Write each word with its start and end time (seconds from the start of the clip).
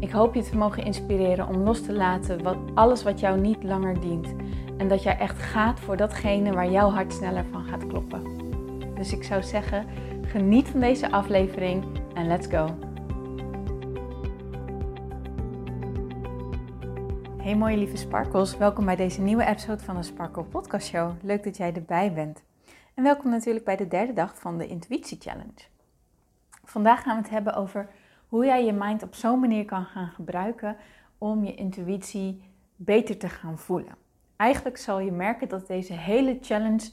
Ik 0.00 0.10
hoop 0.10 0.34
je 0.34 0.42
te 0.42 0.56
mogen 0.56 0.84
inspireren 0.84 1.48
om 1.48 1.56
los 1.56 1.82
te 1.82 1.92
laten 1.92 2.42
wat, 2.42 2.56
alles 2.74 3.02
wat 3.02 3.20
jou 3.20 3.40
niet 3.40 3.62
langer 3.62 4.00
dient. 4.00 4.34
En 4.76 4.88
dat 4.88 5.02
jij 5.02 5.18
echt 5.18 5.38
gaat 5.38 5.80
voor 5.80 5.96
datgene 5.96 6.52
waar 6.52 6.70
jouw 6.70 6.90
hart 6.90 7.12
sneller 7.12 7.44
van 7.44 7.64
gaat 7.64 7.86
kloppen. 7.86 8.22
Dus 8.94 9.12
ik 9.12 9.24
zou 9.24 9.42
zeggen, 9.42 9.86
geniet 10.22 10.68
van 10.68 10.80
deze 10.80 11.10
aflevering 11.10 11.84
en 12.14 12.26
let's 12.26 12.46
go. 12.46 12.78
Hey 17.36 17.56
mooie 17.56 17.76
lieve 17.76 17.96
sparkles, 17.96 18.56
welkom 18.56 18.84
bij 18.84 18.96
deze 18.96 19.20
nieuwe 19.20 19.44
episode 19.44 19.82
van 19.82 19.96
de 19.96 20.02
Sparkle 20.02 20.44
Podcast 20.44 20.86
Show. 20.86 21.12
Leuk 21.22 21.44
dat 21.44 21.56
jij 21.56 21.72
erbij 21.72 22.12
bent. 22.12 22.42
En 22.94 23.02
welkom 23.02 23.30
natuurlijk 23.30 23.64
bij 23.64 23.76
de 23.76 23.88
derde 23.88 24.12
dag 24.12 24.38
van 24.38 24.58
de 24.58 24.66
Intuïtie 24.66 25.18
Challenge. 25.20 25.66
Vandaag 26.64 27.02
gaan 27.02 27.16
we 27.16 27.22
het 27.22 27.30
hebben 27.30 27.54
over 27.54 27.88
hoe 28.28 28.44
jij 28.44 28.64
je 28.64 28.72
mind 28.72 29.02
op 29.02 29.14
zo'n 29.14 29.40
manier 29.40 29.64
kan 29.64 29.84
gaan 29.84 30.08
gebruiken 30.08 30.76
om 31.18 31.44
je 31.44 31.54
intuïtie 31.54 32.42
beter 32.76 33.18
te 33.18 33.28
gaan 33.28 33.58
voelen. 33.58 33.96
Eigenlijk 34.36 34.76
zal 34.76 34.98
je 34.98 35.12
merken 35.12 35.48
dat 35.48 35.66
deze 35.66 35.92
hele 35.92 36.38
challenge 36.40 36.90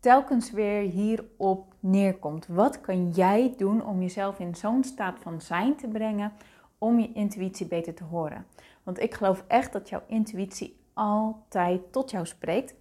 telkens 0.00 0.50
weer 0.50 0.80
hierop 0.80 1.74
neerkomt. 1.80 2.46
Wat 2.46 2.80
kan 2.80 3.10
jij 3.10 3.54
doen 3.56 3.86
om 3.86 4.00
jezelf 4.00 4.38
in 4.38 4.54
zo'n 4.54 4.84
staat 4.84 5.18
van 5.18 5.40
zijn 5.40 5.76
te 5.76 5.88
brengen 5.88 6.32
om 6.78 6.98
je 6.98 7.12
intuïtie 7.12 7.66
beter 7.66 7.94
te 7.94 8.04
horen? 8.04 8.46
Want 8.82 9.00
ik 9.00 9.14
geloof 9.14 9.44
echt 9.46 9.72
dat 9.72 9.88
jouw 9.88 10.02
intuïtie 10.06 10.80
altijd 10.92 11.92
tot 11.92 12.10
jou 12.10 12.26
spreekt. 12.26 12.74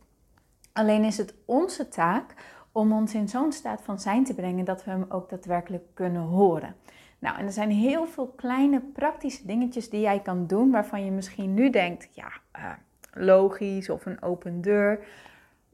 Alleen 0.73 1.03
is 1.03 1.17
het 1.17 1.33
onze 1.45 1.87
taak 1.87 2.35
om 2.71 2.93
ons 2.93 3.13
in 3.13 3.29
zo'n 3.29 3.51
staat 3.51 3.81
van 3.81 3.99
zijn 3.99 4.23
te 4.23 4.33
brengen 4.33 4.65
dat 4.65 4.83
we 4.83 4.91
hem 4.91 5.05
ook 5.09 5.29
daadwerkelijk 5.29 5.83
kunnen 5.93 6.21
horen. 6.21 6.75
Nou, 7.21 7.37
en 7.37 7.45
er 7.45 7.51
zijn 7.51 7.69
heel 7.69 8.05
veel 8.07 8.27
kleine 8.27 8.79
praktische 8.79 9.45
dingetjes 9.45 9.89
die 9.89 10.01
jij 10.01 10.19
kan 10.19 10.47
doen 10.47 10.71
waarvan 10.71 11.05
je 11.05 11.11
misschien 11.11 11.53
nu 11.53 11.69
denkt, 11.69 12.09
ja, 12.11 12.31
uh, 12.57 12.71
logisch 13.13 13.89
of 13.89 14.05
een 14.05 14.21
open 14.21 14.61
deur. 14.61 15.05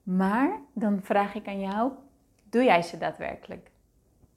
Maar 0.03 0.59
dan 0.73 0.99
vraag 1.01 1.35
ik 1.35 1.47
aan 1.47 1.59
jou, 1.59 1.91
doe 2.49 2.63
jij 2.63 2.81
ze 2.81 2.97
daadwerkelijk? 2.97 3.71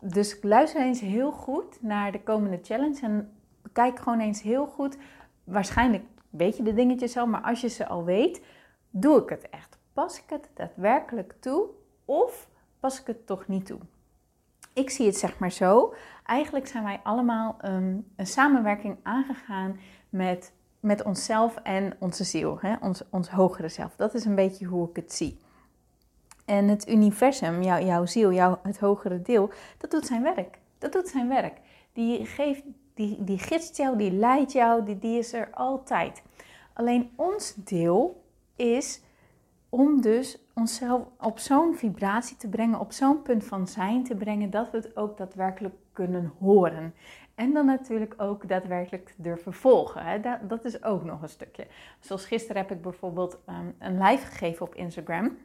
Dus 0.01 0.39
luister 0.43 0.83
eens 0.83 1.01
heel 1.01 1.33
goed 1.33 1.83
naar 1.83 2.13
de 2.13 2.23
komende 2.23 2.59
challenge 2.63 3.01
en 3.03 3.33
kijk 3.73 3.99
gewoon 3.99 4.21
eens 4.21 4.43
heel 4.43 4.67
goed. 4.67 4.97
Waarschijnlijk 5.45 6.05
weet 6.29 6.57
je 6.57 6.63
de 6.63 6.75
dingetjes 6.75 7.17
al, 7.17 7.27
maar 7.27 7.43
als 7.43 7.61
je 7.61 7.69
ze 7.69 7.87
al 7.87 8.05
weet, 8.05 8.43
doe 8.91 9.23
ik 9.23 9.29
het 9.29 9.49
echt? 9.49 9.79
Pas 9.93 10.19
ik 10.19 10.31
het 10.31 10.51
daadwerkelijk 10.55 11.35
toe 11.41 11.67
of 12.05 12.49
pas 12.81 13.01
ik 13.01 13.07
het 13.07 13.27
toch 13.27 13.49
niet 13.49 13.67
toe? 13.67 13.81
Ik 14.81 14.91
zie 14.91 15.07
het 15.07 15.17
zeg 15.17 15.39
maar 15.39 15.53
zo. 15.53 15.95
Eigenlijk 16.25 16.67
zijn 16.67 16.85
wij 16.85 17.01
allemaal 17.03 17.57
um, 17.65 18.07
een 18.17 18.27
samenwerking 18.27 18.97
aangegaan 19.03 19.81
met, 20.09 20.53
met 20.81 21.03
onszelf 21.03 21.57
en 21.57 21.97
onze 21.99 22.25
ziel, 22.25 22.59
hè? 22.61 22.75
Ons, 22.81 23.03
ons 23.11 23.29
hogere 23.29 23.69
zelf. 23.69 23.97
Dat 23.97 24.15
is 24.15 24.25
een 24.25 24.35
beetje 24.35 24.67
hoe 24.67 24.89
ik 24.89 24.97
het 24.97 25.13
zie. 25.13 25.39
En 26.45 26.69
het 26.69 26.89
universum, 26.89 27.63
jou, 27.63 27.85
jouw 27.85 28.07
ziel, 28.07 28.33
jouw, 28.33 28.59
het 28.63 28.79
hogere 28.79 29.23
deel, 29.23 29.51
dat 29.79 29.91
doet 29.91 30.07
zijn 30.07 30.23
werk. 30.23 30.59
Dat 30.79 30.93
doet 30.93 31.09
zijn 31.09 31.29
werk. 31.29 31.59
Die, 31.93 32.27
geeft, 32.27 32.63
die, 32.95 33.25
die 33.25 33.39
gidst 33.39 33.77
jou, 33.77 33.97
die 33.97 34.13
leidt 34.13 34.53
jou, 34.53 34.85
die, 34.85 34.99
die 34.99 35.19
is 35.19 35.33
er 35.33 35.49
altijd. 35.53 36.23
Alleen 36.73 37.11
ons 37.17 37.55
deel 37.57 38.25
is 38.57 39.01
om 39.71 40.01
dus 40.01 40.39
onszelf 40.55 41.03
op 41.19 41.39
zo'n 41.39 41.77
vibratie 41.77 42.37
te 42.37 42.49
brengen, 42.49 42.81
op 42.81 42.93
zo'n 42.93 43.23
punt 43.23 43.45
van 43.45 43.67
zijn 43.67 44.05
te 44.05 44.15
brengen, 44.15 44.51
dat 44.51 44.71
we 44.71 44.77
het 44.77 44.97
ook 44.97 45.17
daadwerkelijk 45.17 45.75
kunnen 45.93 46.33
horen. 46.39 46.95
En 47.35 47.53
dan 47.53 47.67
natuurlijk 47.67 48.15
ook 48.17 48.49
daadwerkelijk 48.49 49.15
durven 49.17 49.53
volgen. 49.53 50.05
Hè? 50.05 50.21
Dat, 50.47 50.65
is 50.65 50.83
ook 50.83 51.05
nog 51.05 51.23
een 51.23 51.29
stukje. 51.29 51.67
Zoals 52.01 52.27
gisteren 52.27 52.63
heb 52.63 52.71
ik 52.71 52.83
bijvoorbeeld 52.83 53.39
um, 53.49 53.75
een 53.79 54.03
live 54.03 54.27
gegeven 54.27 54.67
op 54.67 54.75
Instagram 54.75 55.37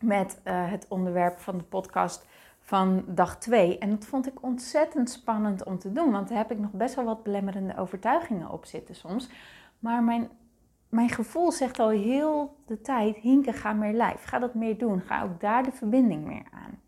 met 0.00 0.40
uh, 0.44 0.70
het 0.70 0.86
onderwerp 0.88 1.38
van 1.38 1.58
de 1.58 1.64
podcast 1.64 2.26
van 2.60 3.04
dag 3.06 3.38
2. 3.38 3.78
En 3.78 3.90
dat 3.90 4.04
vond 4.04 4.26
ik 4.26 4.42
ontzettend 4.42 5.10
spannend 5.10 5.64
om 5.64 5.78
te 5.78 5.92
doen, 5.92 6.10
want 6.10 6.28
daar 6.28 6.38
heb 6.38 6.50
ik 6.50 6.58
nog 6.58 6.72
best 6.72 6.94
wel 6.94 7.04
wat 7.04 7.22
belemmerende 7.22 7.76
overtuigingen 7.76 8.50
op 8.50 8.64
zitten 8.64 8.94
soms. 8.94 9.30
Maar 9.78 10.02
mijn 10.02 10.28
mijn 10.88 11.08
gevoel 11.08 11.52
zegt 11.52 11.78
al 11.78 11.88
heel 11.88 12.56
de 12.66 12.80
tijd: 12.80 13.16
Hinke, 13.16 13.52
ga 13.52 13.72
meer 13.72 13.92
lijf. 13.92 14.24
Ga 14.24 14.38
dat 14.38 14.54
meer 14.54 14.78
doen. 14.78 15.00
Ga 15.00 15.22
ook 15.22 15.40
daar 15.40 15.62
de 15.62 15.72
verbinding 15.72 16.24
meer 16.24 16.46
aan. 16.50 16.80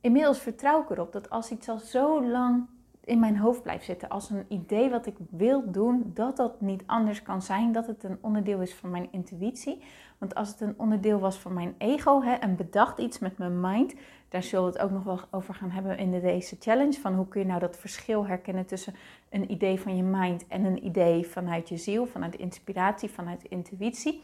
Inmiddels 0.00 0.38
vertrouw 0.38 0.82
ik 0.82 0.90
erop 0.90 1.12
dat 1.12 1.30
als 1.30 1.50
iets 1.50 1.68
al 1.68 1.78
zo 1.78 2.26
lang 2.26 2.66
in 3.04 3.20
mijn 3.20 3.36
hoofd 3.36 3.62
blijft 3.62 3.84
zitten, 3.84 4.08
als 4.08 4.30
een 4.30 4.44
idee 4.48 4.90
wat 4.90 5.06
ik 5.06 5.16
wil 5.30 5.70
doen, 5.70 6.10
dat 6.14 6.36
dat 6.36 6.60
niet 6.60 6.82
anders 6.86 7.22
kan 7.22 7.42
zijn, 7.42 7.72
dat 7.72 7.86
het 7.86 8.04
een 8.04 8.18
onderdeel 8.20 8.60
is 8.60 8.74
van 8.74 8.90
mijn 8.90 9.08
intuïtie. 9.10 9.82
Want 10.18 10.34
als 10.34 10.48
het 10.48 10.60
een 10.60 10.74
onderdeel 10.76 11.18
was 11.18 11.38
van 11.38 11.52
mijn 11.52 11.74
ego 11.78 12.22
hè, 12.22 12.32
en 12.32 12.56
bedacht 12.56 12.98
iets 12.98 13.18
met 13.18 13.38
mijn 13.38 13.60
mind, 13.60 13.94
daar 14.28 14.42
zullen 14.42 14.64
we 14.64 14.72
het 14.72 14.82
ook 14.82 14.90
nog 14.90 15.02
wel 15.02 15.20
over 15.30 15.54
gaan 15.54 15.70
hebben 15.70 15.98
in 15.98 16.20
deze 16.20 16.56
challenge. 16.58 17.00
Van 17.00 17.14
hoe 17.14 17.28
kun 17.28 17.40
je 17.40 17.46
nou 17.46 17.60
dat 17.60 17.76
verschil 17.76 18.26
herkennen 18.26 18.66
tussen 18.66 18.94
een 19.28 19.50
idee 19.50 19.80
van 19.80 19.96
je 19.96 20.02
mind 20.02 20.46
en 20.46 20.64
een 20.64 20.84
idee 20.84 21.26
vanuit 21.26 21.68
je 21.68 21.76
ziel, 21.76 22.06
vanuit 22.06 22.36
inspiratie, 22.36 23.10
vanuit 23.10 23.44
intuïtie. 23.44 24.22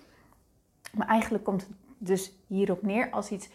Maar 0.93 1.07
eigenlijk 1.07 1.45
komt 1.45 1.63
het 1.63 1.77
dus 1.99 2.33
hierop 2.47 2.83
neer 2.83 3.11
als 3.11 3.31
iets 3.31 3.49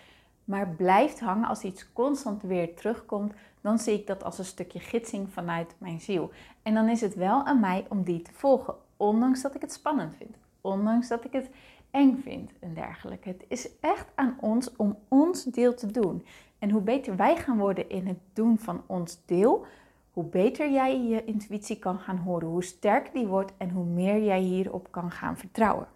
maar 0.51 0.69
blijft 0.69 1.19
hangen, 1.19 1.47
als 1.47 1.63
iets 1.63 1.93
constant 1.93 2.41
weer 2.41 2.75
terugkomt, 2.75 3.33
dan 3.61 3.79
zie 3.79 3.93
ik 3.93 4.07
dat 4.07 4.23
als 4.23 4.37
een 4.37 4.45
stukje 4.45 4.79
gidsing 4.79 5.33
vanuit 5.33 5.75
mijn 5.77 6.01
ziel. 6.01 6.31
En 6.61 6.73
dan 6.73 6.89
is 6.89 7.01
het 7.01 7.15
wel 7.15 7.43
aan 7.45 7.59
mij 7.59 7.85
om 7.89 8.03
die 8.03 8.21
te 8.21 8.33
volgen, 8.33 8.75
ondanks 8.97 9.41
dat 9.41 9.55
ik 9.55 9.61
het 9.61 9.73
spannend 9.73 10.15
vind, 10.15 10.35
ondanks 10.61 11.07
dat 11.07 11.25
ik 11.25 11.31
het 11.31 11.49
eng 11.91 12.21
vind 12.23 12.51
en 12.59 12.73
dergelijke. 12.73 13.29
Het 13.29 13.45
is 13.47 13.69
echt 13.79 14.05
aan 14.15 14.37
ons 14.39 14.75
om 14.75 14.97
ons 15.07 15.43
deel 15.43 15.73
te 15.73 15.91
doen. 15.91 16.25
En 16.59 16.69
hoe 16.69 16.81
beter 16.81 17.15
wij 17.15 17.35
gaan 17.35 17.57
worden 17.57 17.89
in 17.89 18.07
het 18.07 18.19
doen 18.33 18.57
van 18.57 18.83
ons 18.85 19.19
deel, 19.25 19.65
hoe 20.13 20.25
beter 20.25 20.71
jij 20.71 21.01
je 21.01 21.25
intuïtie 21.25 21.79
kan 21.79 21.99
gaan 21.99 22.17
horen, 22.17 22.47
hoe 22.47 22.63
sterker 22.63 23.13
die 23.13 23.27
wordt 23.27 23.51
en 23.57 23.69
hoe 23.69 23.85
meer 23.85 24.23
jij 24.23 24.39
hierop 24.39 24.87
kan 24.91 25.11
gaan 25.11 25.37
vertrouwen. 25.37 25.87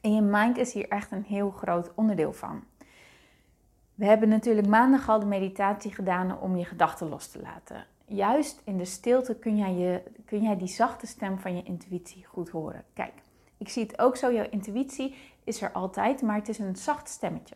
En 0.00 0.14
je 0.14 0.20
mind 0.20 0.56
is 0.56 0.72
hier 0.72 0.88
echt 0.88 1.12
een 1.12 1.24
heel 1.24 1.50
groot 1.50 1.90
onderdeel 1.94 2.32
van. 2.32 2.62
We 4.00 4.06
hebben 4.06 4.28
natuurlijk 4.28 4.66
maandag 4.66 5.08
al 5.08 5.18
de 5.20 5.26
meditatie 5.26 5.94
gedaan 5.94 6.40
om 6.40 6.56
je 6.56 6.64
gedachten 6.64 7.08
los 7.08 7.26
te 7.26 7.40
laten. 7.40 7.86
Juist 8.06 8.60
in 8.64 8.76
de 8.78 8.84
stilte 8.84 9.34
kun 9.34 9.56
jij, 9.56 9.74
je, 9.74 10.02
kun 10.24 10.42
jij 10.42 10.56
die 10.56 10.68
zachte 10.68 11.06
stem 11.06 11.38
van 11.38 11.56
je 11.56 11.62
intuïtie 11.62 12.24
goed 12.24 12.50
horen. 12.50 12.84
Kijk, 12.92 13.12
ik 13.58 13.68
zie 13.68 13.82
het 13.82 13.98
ook 13.98 14.16
zo, 14.16 14.32
jouw 14.32 14.46
intuïtie 14.50 15.14
is 15.44 15.62
er 15.62 15.72
altijd, 15.72 16.22
maar 16.22 16.36
het 16.36 16.48
is 16.48 16.58
een 16.58 16.76
zacht 16.76 17.08
stemmetje. 17.08 17.54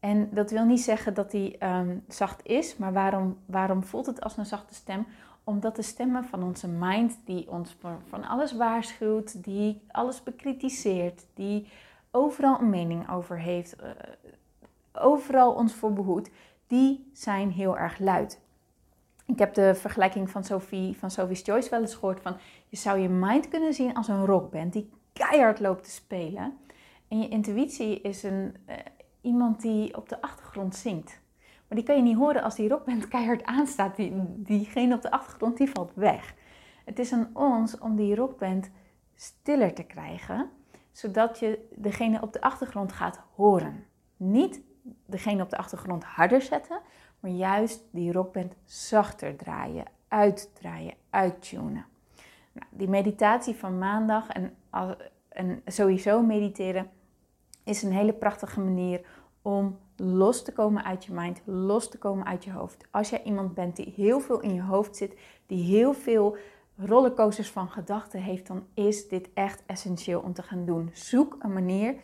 En 0.00 0.28
dat 0.32 0.50
wil 0.50 0.64
niet 0.64 0.80
zeggen 0.80 1.14
dat 1.14 1.30
die 1.30 1.64
um, 1.64 2.04
zacht 2.08 2.46
is, 2.46 2.76
maar 2.76 2.92
waarom, 2.92 3.38
waarom 3.44 3.84
voelt 3.84 4.06
het 4.06 4.20
als 4.20 4.36
een 4.36 4.46
zachte 4.46 4.74
stem? 4.74 5.06
Omdat 5.44 5.76
de 5.76 5.82
stemmen 5.82 6.24
van 6.24 6.42
onze 6.42 6.68
mind, 6.68 7.18
die 7.24 7.50
ons 7.50 7.76
van 8.08 8.24
alles 8.24 8.52
waarschuwt, 8.52 9.44
die 9.44 9.82
alles 9.88 10.22
bekritiseert, 10.22 11.26
die 11.34 11.68
overal 12.10 12.60
een 12.60 12.70
mening 12.70 13.10
over 13.10 13.38
heeft, 13.38 13.76
uh, 13.82 13.90
overal 14.98 15.52
ons 15.52 15.74
voor 15.74 15.92
behoedt, 15.92 16.30
die 16.66 17.10
zijn 17.12 17.50
heel 17.50 17.78
erg 17.78 17.98
luid. 17.98 18.40
Ik 19.26 19.38
heb 19.38 19.54
de 19.54 19.74
vergelijking 19.74 20.30
van 20.30 20.44
Sophie, 20.44 20.96
van 20.96 21.10
Sophie's 21.10 21.42
Choice 21.42 21.70
wel 21.70 21.80
eens 21.80 21.94
gehoord 21.94 22.20
van... 22.20 22.36
je 22.68 22.76
zou 22.76 22.98
je 22.98 23.08
mind 23.08 23.48
kunnen 23.48 23.74
zien 23.74 23.94
als 23.94 24.08
een 24.08 24.26
rockband 24.26 24.72
die 24.72 24.90
keihard 25.12 25.60
loopt 25.60 25.84
te 25.84 25.90
spelen. 25.90 26.58
En 27.08 27.20
je 27.20 27.28
intuïtie 27.28 28.00
is 28.00 28.22
een, 28.22 28.56
uh, 28.68 28.76
iemand 29.20 29.60
die 29.60 29.96
op 29.96 30.08
de 30.08 30.20
achtergrond 30.20 30.74
zingt. 30.74 31.20
Maar 31.68 31.78
die 31.78 31.86
kan 31.86 31.96
je 31.96 32.02
niet 32.02 32.16
horen 32.16 32.42
als 32.42 32.54
die 32.54 32.68
rockband 32.68 33.08
keihard 33.14 33.44
aanstaat. 33.44 33.96
Die, 33.96 34.12
diegene 34.26 34.94
op 34.94 35.02
de 35.02 35.10
achtergrond 35.10 35.56
die 35.56 35.70
valt 35.70 35.92
weg. 35.94 36.34
Het 36.84 36.98
is 36.98 37.12
aan 37.12 37.30
ons 37.32 37.78
om 37.78 37.96
die 37.96 38.14
rockband 38.14 38.70
stiller 39.14 39.74
te 39.74 39.82
krijgen, 39.82 40.50
zodat 40.92 41.38
je 41.38 41.68
degene 41.74 42.20
op 42.20 42.32
de 42.32 42.40
achtergrond 42.40 42.92
gaat 42.92 43.20
horen. 43.34 43.84
Niet 44.16 44.60
degene 45.06 45.42
op 45.42 45.50
de 45.50 45.56
achtergrond 45.56 46.04
harder 46.04 46.42
zetten, 46.42 46.80
maar 47.20 47.30
juist 47.30 47.84
die 47.90 48.12
rockband 48.12 48.54
zachter 48.64 49.36
draaien, 49.36 49.84
uitdraaien, 50.08 50.94
uittunen. 51.10 51.86
Nou, 52.52 52.66
die 52.70 52.88
meditatie 52.88 53.54
van 53.54 53.78
maandag 53.78 54.28
en, 54.28 55.62
sowieso 55.66 56.22
mediteren 56.22 56.90
is 57.64 57.82
een 57.82 57.92
hele 57.92 58.12
prachtige 58.12 58.60
manier 58.60 59.00
om 59.42 59.78
los 59.96 60.44
te 60.44 60.52
komen 60.52 60.84
uit 60.84 61.04
je 61.04 61.12
mind, 61.12 61.40
los 61.44 61.90
te 61.90 61.98
komen 61.98 62.26
uit 62.26 62.44
je 62.44 62.52
hoofd. 62.52 62.84
Als 62.90 63.10
jij 63.10 63.22
iemand 63.22 63.54
bent 63.54 63.76
die 63.76 63.92
heel 63.96 64.20
veel 64.20 64.40
in 64.40 64.54
je 64.54 64.62
hoofd 64.62 64.96
zit, 64.96 65.18
die 65.46 65.64
heel 65.64 65.92
veel 65.92 66.36
rollercoasters 66.76 67.50
van 67.50 67.68
gedachten 67.68 68.20
heeft, 68.20 68.46
dan 68.46 68.66
is 68.74 69.08
dit 69.08 69.28
echt 69.34 69.62
essentieel 69.66 70.20
om 70.20 70.32
te 70.32 70.42
gaan 70.42 70.64
doen. 70.64 70.90
Zoek 70.92 71.36
een 71.38 71.52
manier 71.52 71.94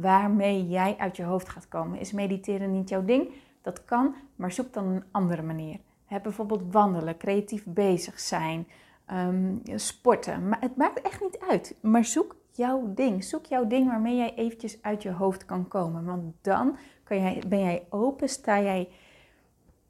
waarmee 0.00 0.68
jij 0.68 0.96
uit 0.98 1.16
je 1.16 1.22
hoofd 1.22 1.48
gaat 1.48 1.68
komen. 1.68 1.98
Is 1.98 2.12
mediteren 2.12 2.72
niet 2.72 2.88
jouw 2.88 3.04
ding? 3.04 3.32
Dat 3.62 3.84
kan, 3.84 4.14
maar 4.36 4.52
zoek 4.52 4.72
dan 4.72 4.86
een 4.86 5.04
andere 5.10 5.42
manier. 5.42 5.78
Heb 6.04 6.22
bijvoorbeeld 6.22 6.72
wandelen, 6.72 7.16
creatief 7.16 7.64
bezig 7.66 8.20
zijn, 8.20 8.68
ehm, 9.06 9.54
sporten. 9.74 10.48
Maar 10.48 10.60
het 10.60 10.76
maakt 10.76 11.00
echt 11.00 11.20
niet 11.20 11.38
uit. 11.38 11.76
Maar 11.80 12.04
zoek 12.04 12.36
jouw 12.52 12.92
ding. 12.94 13.24
Zoek 13.24 13.44
jouw 13.46 13.66
ding 13.66 13.86
waarmee 13.86 14.16
jij 14.16 14.34
eventjes 14.34 14.82
uit 14.82 15.02
je 15.02 15.12
hoofd 15.12 15.44
kan 15.44 15.68
komen. 15.68 16.04
Want 16.04 16.34
dan 16.40 16.76
kan 17.04 17.20
jij, 17.20 17.42
ben 17.48 17.60
jij 17.60 17.86
open, 17.88 18.28
sta 18.28 18.60
jij 18.60 18.88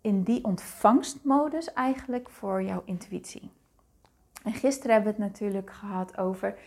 in 0.00 0.22
die 0.22 0.44
ontvangstmodus 0.44 1.72
eigenlijk 1.72 2.30
voor 2.30 2.62
jouw 2.62 2.82
intuïtie. 2.84 3.50
En 4.44 4.52
gisteren 4.52 4.92
hebben 4.92 5.14
we 5.14 5.22
het 5.22 5.32
natuurlijk 5.32 5.70
gehad 5.72 6.18
over 6.18 6.58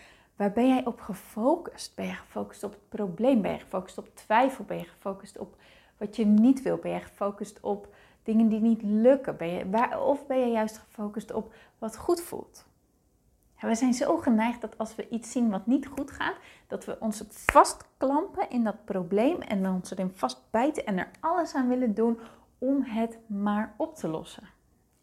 waar 0.42 0.52
ben 0.52 0.68
jij 0.68 0.86
op 0.86 1.00
gefocust? 1.00 1.96
Ben 1.96 2.06
je 2.06 2.14
gefocust 2.14 2.64
op 2.64 2.72
het 2.72 2.90
probleem? 2.90 3.42
Ben 3.42 3.52
je 3.52 3.60
gefocust 3.60 3.98
op 3.98 4.16
twijfel? 4.16 4.64
Ben 4.64 4.78
je 4.78 4.84
gefocust 4.84 5.38
op 5.38 5.56
wat 5.98 6.16
je 6.16 6.26
niet 6.26 6.62
wil? 6.62 6.78
Ben 6.78 6.92
je 6.92 7.00
gefocust 7.00 7.60
op 7.60 7.88
dingen 8.24 8.48
die 8.48 8.60
niet 8.60 8.82
lukken? 8.84 9.38
Ben 9.38 9.48
je, 9.48 10.00
of 10.00 10.28
ben 10.28 10.40
je 10.40 10.52
juist 10.52 10.78
gefocust 10.78 11.34
op 11.34 11.54
wat 11.78 11.98
goed 11.98 12.22
voelt? 12.22 12.66
we 13.60 13.76
zijn 13.76 13.94
zo 13.94 14.18
geneigd 14.18 14.62
dat 14.62 14.78
als 14.78 14.96
we 14.96 15.10
iets 15.10 15.32
zien 15.32 15.50
wat 15.50 15.66
niet 15.66 15.88
goed 15.88 16.12
gaat, 16.12 16.36
dat 16.68 16.86
we 16.86 16.98
ons 17.00 17.24
vastklampen 17.30 18.50
in 18.50 18.64
dat 18.64 18.86
probleem 18.86 19.42
en 19.42 19.70
ons 19.70 19.92
erin 19.92 20.12
vastbijten 20.14 20.86
en 20.86 20.98
er 20.98 21.10
alles 21.20 21.54
aan 21.56 21.68
willen 21.68 21.94
doen 21.94 22.20
om 22.58 22.84
het 22.84 23.20
maar 23.28 23.74
op 23.78 23.96
te 23.96 24.08
lossen. 24.08 24.50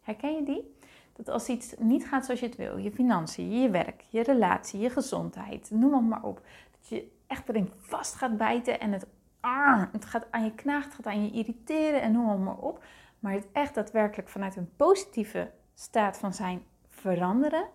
Herken 0.01 0.35
je 0.35 0.43
die? 0.43 0.77
Dat 1.19 1.29
als 1.29 1.47
iets 1.47 1.73
niet 1.77 2.07
gaat 2.07 2.25
zoals 2.25 2.39
je 2.39 2.45
het 2.45 2.55
wil, 2.55 2.77
je 2.77 2.91
financiën, 2.91 3.61
je 3.61 3.69
werk, 3.69 4.05
je 4.09 4.23
relatie, 4.23 4.79
je 4.79 4.89
gezondheid, 4.89 5.71
noem 5.71 5.93
het 5.93 6.03
maar 6.03 6.23
op. 6.23 6.41
Dat 6.71 6.89
je 6.89 7.11
echt 7.27 7.49
erin 7.49 7.71
vast 7.77 8.15
gaat 8.15 8.37
bijten 8.37 8.79
en 8.79 8.91
het, 8.91 9.07
ah, 9.39 9.83
het 9.91 10.05
gaat 10.05 10.27
aan 10.31 10.43
je 10.43 10.55
knaagt, 10.55 10.85
het 10.85 10.93
gaat 10.93 11.05
aan 11.05 11.23
je 11.25 11.31
irriteren 11.31 12.01
en 12.01 12.11
noem 12.11 12.43
maar 12.43 12.57
op. 12.57 12.83
Maar 13.19 13.33
het 13.33 13.47
echt 13.51 13.75
daadwerkelijk 13.75 14.29
vanuit 14.29 14.55
een 14.55 14.75
positieve 14.75 15.51
staat 15.73 16.17
van 16.17 16.33
zijn 16.33 16.63
veranderen, 16.87 17.65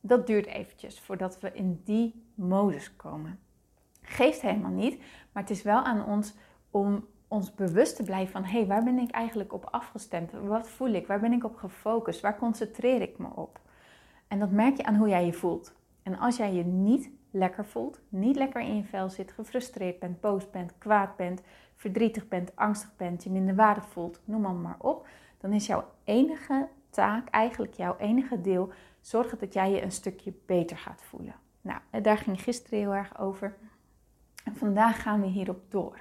dat 0.00 0.26
duurt 0.26 0.46
eventjes 0.46 1.00
voordat 1.00 1.40
we 1.40 1.52
in 1.52 1.80
die 1.84 2.24
modus 2.34 2.96
komen. 2.96 3.38
Geeft 4.02 4.40
helemaal 4.40 4.70
niet, 4.70 4.98
maar 5.32 5.42
het 5.42 5.50
is 5.50 5.62
wel 5.62 5.82
aan 5.82 6.06
ons 6.06 6.34
om 6.70 7.06
ons 7.34 7.54
bewust 7.54 7.96
te 7.96 8.02
blijven 8.02 8.32
van 8.32 8.44
hé, 8.44 8.58
hey, 8.58 8.66
waar 8.66 8.84
ben 8.84 8.98
ik 8.98 9.10
eigenlijk 9.10 9.52
op 9.52 9.68
afgestemd? 9.70 10.32
Wat 10.32 10.68
voel 10.68 10.92
ik? 10.92 11.06
Waar 11.06 11.20
ben 11.20 11.32
ik 11.32 11.44
op 11.44 11.56
gefocust? 11.56 12.20
Waar 12.20 12.38
concentreer 12.38 13.00
ik 13.00 13.18
me 13.18 13.28
op? 13.34 13.60
En 14.28 14.38
dat 14.38 14.50
merk 14.50 14.76
je 14.76 14.84
aan 14.84 14.96
hoe 14.96 15.08
jij 15.08 15.26
je 15.26 15.32
voelt. 15.32 15.74
En 16.02 16.18
als 16.18 16.36
jij 16.36 16.52
je 16.52 16.64
niet 16.64 17.10
lekker 17.30 17.64
voelt, 17.64 18.00
niet 18.08 18.36
lekker 18.36 18.60
in 18.60 18.76
je 18.76 18.84
vel 18.84 19.08
zit, 19.08 19.32
gefrustreerd 19.32 19.98
bent, 19.98 20.20
boos 20.20 20.50
bent, 20.50 20.78
kwaad 20.78 21.16
bent, 21.16 21.42
verdrietig 21.76 22.28
bent, 22.28 22.56
angstig 22.56 22.96
bent, 22.96 23.24
je 23.24 23.30
minder 23.30 23.54
waardig 23.54 23.86
voelt, 23.86 24.20
noem 24.24 24.40
maar, 24.40 24.54
maar 24.54 24.76
op, 24.78 25.06
dan 25.38 25.52
is 25.52 25.66
jouw 25.66 25.84
enige 26.04 26.68
taak, 26.90 27.28
eigenlijk 27.28 27.74
jouw 27.74 27.96
enige 27.98 28.40
deel, 28.40 28.72
zorgen 29.00 29.38
dat 29.38 29.52
jij 29.52 29.70
je 29.70 29.82
een 29.82 29.92
stukje 29.92 30.32
beter 30.46 30.76
gaat 30.76 31.02
voelen. 31.02 31.34
Nou, 31.60 31.80
daar 32.02 32.18
ging 32.18 32.42
gisteren 32.42 32.78
heel 32.78 32.94
erg 32.94 33.18
over. 33.18 33.56
En 34.44 34.56
vandaag 34.56 35.02
gaan 35.02 35.20
we 35.20 35.26
hierop 35.26 35.60
door. 35.68 35.98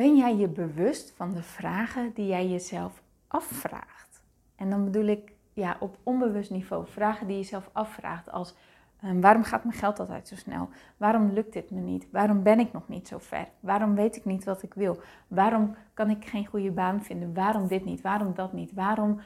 Ben 0.00 0.16
jij 0.16 0.36
je 0.36 0.48
bewust 0.48 1.12
van 1.16 1.32
de 1.32 1.42
vragen 1.42 2.12
die 2.14 2.26
jij 2.26 2.48
jezelf 2.48 3.02
afvraagt? 3.26 4.22
En 4.56 4.70
dan 4.70 4.84
bedoel 4.84 5.06
ik 5.06 5.32
ja, 5.52 5.76
op 5.80 5.98
onbewust 6.02 6.50
niveau 6.50 6.86
vragen 6.86 7.26
die 7.26 7.36
je 7.36 7.42
jezelf 7.42 7.70
afvraagt 7.72 8.30
als 8.30 8.54
ehm, 9.00 9.20
waarom 9.20 9.42
gaat 9.42 9.64
mijn 9.64 9.76
geld 9.76 10.00
altijd 10.00 10.28
zo 10.28 10.36
snel? 10.36 10.68
Waarom 10.96 11.32
lukt 11.32 11.52
dit 11.52 11.70
me 11.70 11.80
niet? 11.80 12.10
Waarom 12.10 12.42
ben 12.42 12.60
ik 12.60 12.72
nog 12.72 12.88
niet 12.88 13.08
zo 13.08 13.18
ver? 13.18 13.48
Waarom 13.60 13.94
weet 13.94 14.16
ik 14.16 14.24
niet 14.24 14.44
wat 14.44 14.62
ik 14.62 14.74
wil? 14.74 15.00
Waarom 15.28 15.74
kan 15.94 16.10
ik 16.10 16.26
geen 16.26 16.46
goede 16.46 16.70
baan 16.70 17.02
vinden? 17.02 17.34
Waarom 17.34 17.66
dit 17.66 17.84
niet? 17.84 18.00
Waarom 18.00 18.34
dat 18.34 18.52
niet? 18.52 18.72
Waarom 18.72 19.20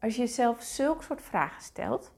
als 0.00 0.14
je 0.14 0.20
jezelf 0.20 0.62
zulke 0.62 1.02
soort 1.02 1.22
vragen 1.22 1.62
stelt, 1.62 2.12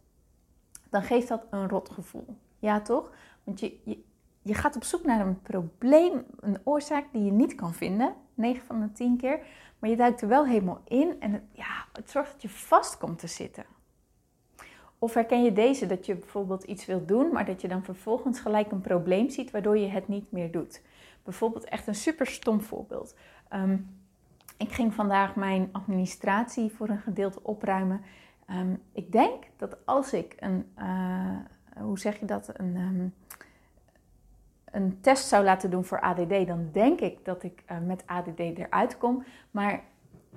dan 0.91 1.03
geeft 1.03 1.29
dat 1.29 1.47
een 1.51 1.69
rot 1.69 1.91
gevoel. 1.91 2.37
Ja, 2.59 2.81
toch? 2.81 3.11
Want 3.45 3.61
je, 3.61 3.81
je, 3.85 4.05
je 4.45 4.55
gaat 4.55 4.77
op 4.77 4.85
zoek 4.85 5.05
naar 5.05 5.27
een 5.27 5.43
probleem, 5.43 6.25
een 6.41 6.59
oorzaak 6.65 7.05
die 7.13 7.25
je 7.25 7.33
niet 7.33 7.55
kan 7.55 7.75
vinden, 7.75 8.15
9 8.35 8.67
van 8.67 8.81
de 8.81 8.93
10 8.93 9.17
keer. 9.17 9.41
Maar 9.79 9.91
je 9.91 9.97
duikt 9.97 10.23
er 10.23 10.29
wel 10.29 10.47
helemaal 10.47 10.81
in 10.85 11.21
en 11.21 11.33
het, 11.33 11.43
ja, 11.53 11.85
het 11.93 12.11
zorgt 12.11 12.33
dat 12.33 12.43
je 12.43 12.49
vast 12.49 12.99
komt 12.99 13.19
te 13.19 13.27
zitten. 13.27 13.65
Of 14.99 15.15
herken 15.15 15.45
je 15.45 15.53
deze, 15.53 15.87
dat 15.87 16.07
je 16.07 16.15
bijvoorbeeld 16.15 16.65
iets 16.65 16.87
wilt 16.87 17.09
doen, 17.09 17.33
maar 17.33 17.45
dat 17.45 17.61
je 17.61 17.69
dan 17.69 17.85
vervolgens 17.85 18.41
gelijk 18.41 18.73
een 18.73 18.81
probleem 18.81 19.31
ziet 19.31 19.51
waardoor 19.51 19.79
je 19.79 19.89
het 19.89 20.09
niet 20.09 20.33
meer 20.33 20.51
doet. 20.51 20.83
Bijvoorbeeld 21.23 21.65
echt 21.65 21.87
een 21.87 21.95
super 21.95 22.27
stom 22.27 22.61
voorbeeld. 22.61 23.15
Ehm, 23.49 23.77
ik 24.57 24.73
ging 24.73 24.95
vandaag 24.95 25.37
mijn 25.37 25.69
administratie 25.73 26.71
voor 26.71 26.89
een 26.89 26.99
gedeelte 26.99 27.43
opruimen. 27.43 28.01
Ehm, 28.47 28.75
ik 28.93 29.13
denk 29.13 29.45
dat 29.57 29.77
als 29.85 30.13
ik 30.13 30.37
een, 30.39 30.73
uh, 30.79 31.37
hoe 31.77 31.99
zeg 31.99 32.21
je 32.21 32.27
dat, 32.27 32.51
een, 32.53 32.77
um, 32.77 33.15
een 34.75 35.01
test 35.01 35.29
zou 35.29 35.45
laten 35.45 35.71
doen 35.71 35.85
voor 35.85 36.01
ADD, 36.01 36.47
dan 36.47 36.69
denk 36.73 37.01
ik 37.01 37.25
dat 37.25 37.43
ik 37.43 37.63
uh, 37.71 37.79
met 37.79 38.03
ADD 38.07 38.39
eruit 38.39 38.99
kom. 38.99 39.25
Maar 39.51 39.83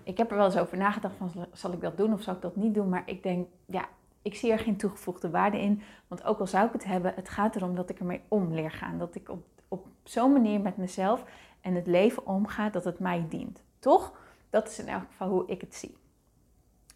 ik 0.04 0.18
heb 0.18 0.32
er 0.32 0.38
wel 0.38 0.46
eens 0.46 0.58
over 0.58 0.78
nagedacht 0.78 1.16
van, 1.16 1.32
zal 1.54 1.72
ik 1.72 1.82
dat 1.82 1.98
doen 1.98 2.14
of 2.14 2.22
zal 2.22 2.34
ik 2.34 2.42
dat 2.42 2.56
niet 2.56 2.74
doen? 2.74 2.90
Maar 2.90 3.04
ik 3.06 3.24
denk, 3.24 3.48
ja, 3.66 3.88
ik 4.22 4.36
zie 4.36 4.52
er 4.52 4.60
geen 4.60 4.78
toegevoegde 4.78 5.30
waarde 5.30 5.62
in. 5.62 5.82
Want 6.08 6.24
ook 6.24 6.40
al 6.40 6.48
zou 6.48 6.66
ik 6.66 6.74
het 6.74 6.86
hebben, 6.86 7.14
het 7.16 7.30
gaat 7.30 7.56
erom 7.56 7.76
dat 7.76 7.90
ik 7.90 8.00
ermee 8.00 8.22
om 8.28 8.54
leer 8.54 8.72
gaan. 8.72 8.98
Dat 8.98 9.16
ik 9.16 9.30
op, 9.30 9.46
op 9.68 9.86
zo'n 10.04 10.32
manier 10.32 10.62
met 10.62 10.78
mezelf 10.78 11.24
en 11.62 11.76
het 11.76 11.88
leven 11.88 12.26
omga 12.26 12.70
dat 12.70 12.84
het 12.84 13.00
mij 13.00 13.26
dient. 13.30 13.64
Toch? 13.80 14.14
Dat 14.50 14.68
is 14.68 14.80
in 14.80 14.88
elk 14.88 15.06
geval 15.08 15.30
hoe 15.30 15.48
ik 15.48 15.62
het 15.62 15.76
zie. 15.76 15.98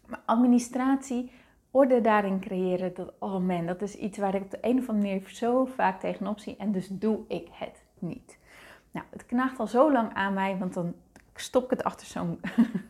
Maar 0.06 0.22
administratie, 0.24 1.30
orde 1.72 2.00
daarin 2.00 2.40
creëren, 2.40 2.94
dat, 2.94 3.12
oh 3.18 3.38
man, 3.38 3.66
dat 3.66 3.82
is 3.82 3.94
iets 3.94 4.18
waar 4.18 4.34
ik 4.34 4.42
op 4.42 4.50
de 4.50 4.58
een 4.60 4.78
of 4.78 4.88
andere 4.88 5.08
manier 5.08 5.28
zo 5.28 5.64
vaak 5.64 6.00
tegenop 6.00 6.38
zie 6.38 6.56
en 6.56 6.72
dus 6.72 6.88
doe 6.88 7.20
ik 7.28 7.48
het 7.50 7.84
niet. 7.98 8.38
Nou, 8.90 9.06
het 9.10 9.26
knaagt 9.26 9.58
al 9.58 9.66
zo 9.66 9.92
lang 9.92 10.14
aan 10.14 10.34
mij, 10.34 10.56
want 10.58 10.74
dan 10.74 10.94
stop 11.34 11.64
ik 11.64 11.70
het 11.70 11.84
achter 11.84 12.06
zo'n 12.06 12.40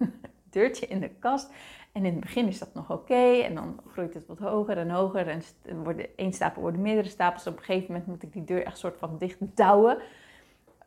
deurtje 0.50 0.86
in 0.86 1.00
de 1.00 1.08
kast. 1.08 1.52
En 1.92 2.04
in 2.04 2.12
het 2.12 2.20
begin 2.20 2.46
is 2.46 2.58
dat 2.58 2.74
nog 2.74 2.90
oké. 2.90 3.40
en 3.40 3.54
dan 3.54 3.80
groeit 3.86 4.14
het 4.14 4.26
wat 4.26 4.38
hoger 4.38 4.78
en 4.78 4.90
hoger. 4.90 5.28
En 5.28 5.42
worden, 5.82 6.06
één 6.16 6.32
stapel 6.32 6.62
worden 6.62 6.82
meerdere 6.82 7.08
stapels. 7.08 7.46
Op 7.46 7.56
een 7.56 7.64
gegeven 7.64 7.92
moment 7.92 8.06
moet 8.06 8.22
ik 8.22 8.32
die 8.32 8.44
deur 8.44 8.64
echt 8.64 8.78
soort 8.78 8.98
van 8.98 9.18
dicht 9.18 9.38
douwen 9.40 9.98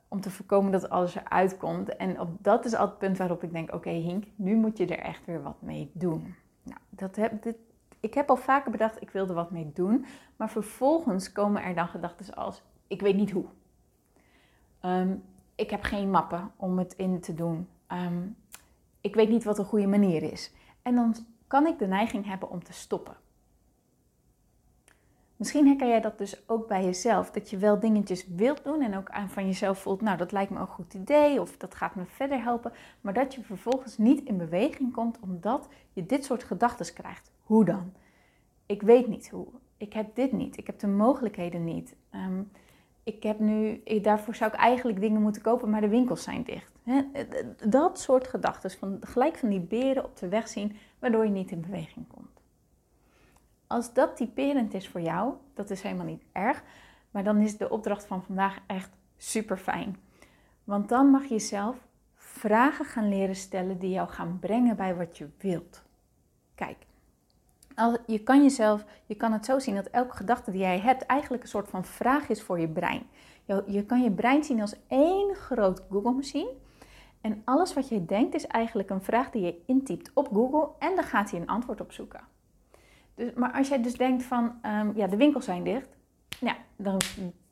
om 0.07 0.21
te 0.21 0.29
voorkomen 0.29 0.71
dat 0.71 0.89
alles 0.89 1.15
eruit 1.15 1.57
komt. 1.57 1.95
En 1.95 2.19
op, 2.19 2.29
dat 2.39 2.65
is 2.65 2.75
al 2.75 2.85
het 2.85 2.97
punt 2.97 3.17
waarop 3.17 3.43
ik 3.43 3.51
denk: 3.51 3.73
oké, 3.73 3.89
Hink, 3.89 4.25
nu 4.35 4.55
moet 4.55 4.77
je 4.77 4.85
er 4.85 4.99
echt 4.99 5.25
weer 5.25 5.43
wat 5.43 5.61
mee 5.61 5.89
doen. 5.93 6.35
Nou, 6.63 6.79
dat 6.89 7.15
heb, 7.15 7.43
dit, 7.43 7.57
ik 8.05 8.13
heb 8.13 8.29
al 8.29 8.35
vaker 8.35 8.71
bedacht, 8.71 9.01
ik 9.01 9.09
wil 9.09 9.27
er 9.27 9.33
wat 9.33 9.51
mee 9.51 9.71
doen. 9.73 10.05
Maar 10.35 10.49
vervolgens 10.49 11.31
komen 11.31 11.63
er 11.63 11.75
dan 11.75 11.87
gedachten 11.87 12.35
als: 12.35 12.61
ik 12.87 13.01
weet 13.01 13.15
niet 13.15 13.31
hoe. 13.31 13.45
Ehm, 14.79 15.15
ik 15.55 15.69
heb 15.69 15.83
geen 15.83 16.09
mappen 16.09 16.51
om 16.55 16.77
het 16.77 16.93
in 16.93 17.19
te 17.19 17.33
doen. 17.33 17.67
Ehm, 17.87 18.27
ik 19.01 19.15
weet 19.15 19.29
niet 19.29 19.43
wat 19.43 19.59
een 19.59 19.65
goede 19.65 19.87
manier 19.87 20.23
is. 20.23 20.53
En 20.81 20.95
dan 20.95 21.15
kan 21.47 21.67
ik 21.67 21.79
de 21.79 21.87
neiging 21.87 22.25
hebben 22.25 22.49
om 22.49 22.63
te 22.63 22.73
stoppen. 22.73 23.15
Misschien 25.35 25.67
herken 25.67 25.87
jij 25.87 26.01
dat 26.01 26.17
dus 26.17 26.49
ook 26.49 26.67
bij 26.67 26.83
jezelf. 26.83 27.31
Dat 27.31 27.49
je 27.49 27.57
wel 27.57 27.79
dingetjes 27.79 28.27
wilt 28.27 28.63
doen 28.63 28.81
en 28.81 28.97
ook 28.97 29.09
aan 29.09 29.29
van 29.29 29.45
jezelf 29.45 29.79
voelt, 29.79 30.01
nou 30.01 30.17
dat 30.17 30.31
lijkt 30.31 30.51
me 30.51 30.59
een 30.59 30.67
goed 30.67 30.93
idee 30.93 31.41
of 31.41 31.57
dat 31.57 31.75
gaat 31.75 31.95
me 31.95 32.05
verder 32.05 32.43
helpen. 32.43 32.73
Maar 33.01 33.13
dat 33.13 33.33
je 33.33 33.43
vervolgens 33.43 33.97
niet 33.97 34.23
in 34.23 34.37
beweging 34.37 34.93
komt 34.93 35.19
omdat 35.19 35.67
je 35.93 36.05
dit 36.05 36.25
soort 36.25 36.43
gedachten 36.43 36.93
krijgt. 36.93 37.33
Hoe 37.45 37.65
dan? 37.65 37.93
Ik 38.65 38.81
weet 38.81 39.07
niet 39.07 39.29
hoe. 39.29 39.47
Ik 39.77 39.93
heb 39.93 40.15
dit 40.15 40.31
niet. 40.31 40.57
Ik 40.57 40.67
heb 40.67 40.79
de 40.79 40.87
mogelijkheden 40.87 41.63
niet. 41.63 41.95
Ehm, 42.09 42.41
ik 43.03 43.23
heb 43.23 43.39
nu, 43.39 43.83
daarvoor 44.01 44.35
zou 44.35 44.51
ik 44.51 44.59
eigenlijk 44.59 44.99
dingen 44.99 45.21
moeten 45.21 45.41
kopen, 45.41 45.69
maar 45.69 45.81
de 45.81 45.87
winkels 45.87 46.23
zijn 46.23 46.43
dicht. 46.43 46.71
Dat 47.69 47.99
soort 47.99 48.27
gedachten, 48.27 48.71
van, 48.71 48.97
gelijk 49.01 49.37
van 49.37 49.49
die 49.49 49.59
beren 49.59 50.03
op 50.03 50.17
de 50.17 50.27
weg 50.27 50.47
zien, 50.47 50.75
waardoor 50.99 51.23
je 51.25 51.31
niet 51.31 51.51
in 51.51 51.61
beweging 51.61 52.07
komt. 52.07 52.41
Als 53.67 53.93
dat 53.93 54.15
typerend 54.15 54.73
is 54.73 54.87
voor 54.87 55.01
jou, 55.01 55.33
dat 55.53 55.69
is 55.69 55.81
helemaal 55.81 56.05
niet 56.05 56.23
erg. 56.31 56.63
Maar 57.11 57.23
dan 57.23 57.37
is 57.37 57.57
de 57.57 57.69
opdracht 57.69 58.05
van 58.05 58.23
vandaag 58.23 58.59
echt 58.67 58.89
super 59.17 59.57
fijn. 59.57 59.97
Want 60.63 60.89
dan 60.89 61.09
mag 61.09 61.25
je 61.25 61.39
zelf 61.39 61.87
vragen 62.15 62.85
gaan 62.85 63.09
leren 63.09 63.35
stellen 63.35 63.79
die 63.79 63.89
jou 63.89 64.09
gaan 64.09 64.39
brengen 64.39 64.75
bij 64.75 64.95
wat 64.95 65.17
je 65.17 65.29
wilt. 65.37 65.83
Kijk, 66.55 66.77
je 68.05 68.19
kan 68.19 68.41
jezelf, 68.41 68.85
je 69.05 69.15
kan 69.15 69.31
het 69.31 69.45
zo 69.45 69.59
zien 69.59 69.75
dat 69.75 69.85
elke 69.85 70.15
gedachte 70.15 70.51
die 70.51 70.59
jij 70.59 70.79
hebt 70.79 71.05
eigenlijk 71.05 71.43
een 71.43 71.49
soort 71.49 71.69
van 71.69 71.85
vraag 71.85 72.29
is 72.29 72.41
voor 72.41 72.59
je 72.59 72.67
brein. 72.67 73.03
Je, 73.65 73.85
kan 73.85 74.03
je 74.03 74.11
brein 74.11 74.43
zien 74.43 74.61
als 74.61 74.75
één 74.87 75.35
groot 75.35 75.83
Google-machine. 75.89 76.53
En 77.21 77.41
alles 77.45 77.73
wat 77.73 77.89
je 77.89 78.05
denkt 78.05 78.35
is 78.35 78.47
eigenlijk 78.47 78.89
een 78.89 79.01
vraag 79.01 79.29
die 79.29 79.41
je 79.41 79.61
intypt 79.65 80.11
op 80.13 80.27
Google 80.27 80.69
en 80.79 80.95
dan 80.95 81.03
gaat 81.03 81.31
hij 81.31 81.39
een 81.39 81.47
antwoord 81.47 81.81
op 81.81 81.91
zoeken. 81.91 82.21
Dus, 83.15 83.33
maar 83.33 83.51
als 83.51 83.67
jij 83.67 83.81
dus 83.81 83.93
denkt 83.93 84.23
van, 84.23 84.59
ehm, 84.61 84.91
ja, 84.95 85.07
de 85.07 85.17
winkels 85.17 85.45
zijn 85.45 85.63
dicht, 85.63 85.89
ja, 86.39 86.55
dan 86.75 87.01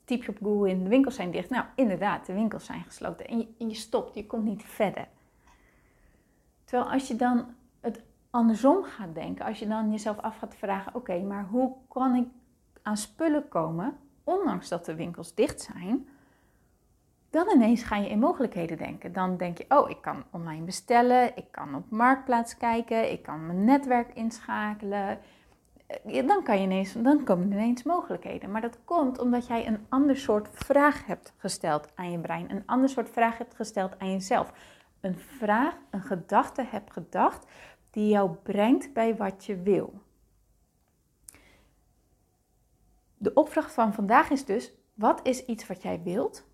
typ 0.04 0.24
je 0.24 0.30
op 0.30 0.38
Google 0.42 0.68
in, 0.68 0.82
de 0.82 0.88
winkels 0.88 1.14
zijn 1.14 1.30
dicht. 1.30 1.50
Nou, 1.50 1.64
inderdaad, 1.76 2.26
de 2.26 2.32
winkels 2.32 2.64
zijn 2.64 2.84
gesloten 2.84 3.26
en 3.26 3.38
je, 3.38 3.46
en 3.58 3.68
je 3.68 3.74
stopt, 3.74 4.14
je 4.14 4.26
komt 4.26 4.44
niet 4.44 4.62
verder. 4.64 5.08
Terwijl 6.64 6.90
als 6.90 7.08
je 7.08 7.16
dan 7.16 7.46
andersom 8.34 8.84
gaat 8.84 9.14
denken, 9.14 9.44
als 9.44 9.58
je 9.58 9.68
dan 9.68 9.90
jezelf 9.90 10.18
af 10.18 10.38
gaat 10.38 10.54
vragen, 10.54 10.94
oké, 10.94 11.20
maar 11.22 11.46
hoe 11.50 11.72
kan 11.88 12.14
ik 12.14 12.28
aan 12.82 12.96
spullen 12.96 13.48
komen, 13.48 13.96
ondanks 14.24 14.68
dat 14.68 14.84
de 14.84 14.94
winkels 14.94 15.34
dicht 15.34 15.60
zijn, 15.60 16.08
dan 17.30 17.50
ineens 17.54 17.82
ga 17.82 17.96
je 17.96 18.08
in 18.08 18.18
mogelijkheden 18.18 18.76
denken. 18.76 19.12
Dan 19.12 19.36
denk 19.36 19.58
je, 19.58 19.64
oh, 19.68 19.90
ik 19.90 20.00
kan 20.00 20.24
online 20.30 20.64
bestellen, 20.64 21.36
ik 21.36 21.44
kan 21.50 21.74
op 21.74 21.90
Marktplaats 21.90 22.56
kijken, 22.56 23.12
ik 23.12 23.22
kan 23.22 23.46
mijn 23.46 23.64
netwerk 23.64 24.14
inschakelen. 24.14 25.18
Dan, 26.26 26.42
kan 26.42 26.56
je 26.56 26.62
ineens, 26.62 26.92
dan 26.92 27.24
komen 27.24 27.52
ineens 27.52 27.82
mogelijkheden. 27.82 28.50
Maar 28.50 28.60
dat 28.60 28.78
komt 28.84 29.18
omdat 29.18 29.46
jij 29.46 29.66
een 29.66 29.86
ander 29.88 30.16
soort 30.16 30.48
vraag 30.52 31.06
hebt 31.06 31.32
gesteld 31.36 31.92
aan 31.94 32.10
je 32.10 32.18
brein. 32.18 32.50
Een 32.50 32.62
ander 32.66 32.88
soort 32.88 33.10
vraag 33.10 33.38
hebt 33.38 33.54
gesteld 33.54 33.98
aan 33.98 34.10
jezelf. 34.10 34.52
Een 35.00 35.18
vraag, 35.18 35.74
een 35.90 36.02
gedachte 36.02 36.64
hebt 36.70 36.92
gedacht 36.92 37.46
die 37.94 38.08
jou 38.08 38.30
brengt 38.30 38.92
bij 38.92 39.16
wat 39.16 39.44
je 39.44 39.62
wil. 39.62 40.02
De 43.16 43.34
opdracht 43.34 43.72
van 43.72 43.94
vandaag 43.94 44.30
is 44.30 44.44
dus: 44.44 44.72
wat 44.94 45.26
is 45.26 45.44
iets 45.44 45.66
wat 45.66 45.82
jij 45.82 46.02
wilt? 46.02 46.46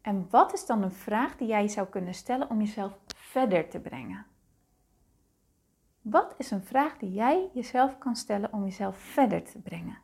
En 0.00 0.26
wat 0.30 0.52
is 0.52 0.66
dan 0.66 0.82
een 0.82 0.92
vraag 0.92 1.36
die 1.36 1.48
jij 1.48 1.68
zou 1.68 1.88
kunnen 1.88 2.14
stellen 2.14 2.50
om 2.50 2.58
jezelf 2.58 2.98
verder 3.06 3.68
te 3.68 3.80
brengen? 3.80 4.26
Wat 6.02 6.34
is 6.38 6.50
een 6.50 6.64
vraag 6.64 6.98
die 6.98 7.12
jij 7.12 7.50
jezelf 7.54 7.98
kan 7.98 8.16
stellen 8.16 8.52
om 8.52 8.64
jezelf 8.64 8.96
verder 8.98 9.42
te 9.42 9.58
brengen? 9.58 9.98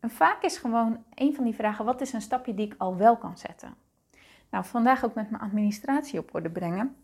En 0.00 0.10
vaak 0.10 0.42
is 0.42 0.58
gewoon 0.58 1.04
een 1.14 1.34
van 1.34 1.44
die 1.44 1.54
vragen: 1.54 1.84
wat 1.84 2.00
is 2.00 2.12
een 2.12 2.20
stapje 2.20 2.54
die 2.54 2.66
ik 2.66 2.74
al 2.78 2.96
wel 2.96 3.16
kan 3.16 3.38
zetten? 3.38 3.74
Nou, 4.50 4.64
vandaag 4.64 5.04
ook 5.04 5.14
met 5.14 5.30
mijn 5.30 5.42
administratie 5.42 6.18
op 6.18 6.34
orde 6.34 6.50
brengen 6.50 6.96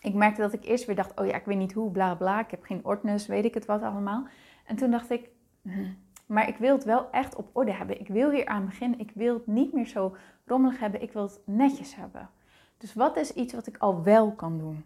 ik 0.00 0.14
merkte 0.14 0.40
dat 0.40 0.52
ik 0.52 0.64
eerst 0.64 0.84
weer 0.84 0.96
dacht, 0.96 1.20
oh 1.20 1.26
ja, 1.26 1.34
ik 1.34 1.44
weet 1.44 1.56
niet 1.56 1.72
hoe, 1.72 1.90
bla 1.90 2.14
bla, 2.14 2.40
ik 2.40 2.50
heb 2.50 2.62
geen 2.62 2.84
ordners, 2.84 3.26
weet 3.26 3.44
ik 3.44 3.54
het 3.54 3.66
wat 3.66 3.82
allemaal. 3.82 4.26
En 4.66 4.76
toen 4.76 4.90
dacht 4.90 5.10
ik, 5.10 5.30
hm, 5.62 5.92
maar 6.26 6.48
ik 6.48 6.56
wil 6.56 6.74
het 6.74 6.84
wel 6.84 7.10
echt 7.10 7.36
op 7.36 7.50
orde 7.52 7.72
hebben. 7.72 8.00
Ik 8.00 8.08
wil 8.08 8.30
hier 8.30 8.46
aan 8.46 8.64
beginnen, 8.64 8.98
ik 8.98 9.10
wil 9.14 9.34
het 9.34 9.46
niet 9.46 9.72
meer 9.72 9.86
zo 9.86 10.16
rommelig 10.46 10.78
hebben, 10.78 11.02
ik 11.02 11.12
wil 11.12 11.22
het 11.22 11.40
netjes 11.44 11.94
hebben. 11.96 12.30
Dus 12.78 12.94
wat 12.94 13.16
is 13.16 13.32
iets 13.32 13.54
wat 13.54 13.66
ik 13.66 13.76
al 13.76 14.02
wel 14.02 14.32
kan 14.32 14.58
doen? 14.58 14.84